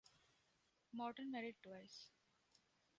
Morton 0.93 1.29
married 1.31 1.57
twice. 1.61 2.09